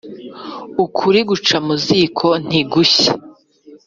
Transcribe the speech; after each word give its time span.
Ukuri 0.83 1.19
guca 1.29 1.57
muziko 1.67 2.27
ntigushye 2.45 3.09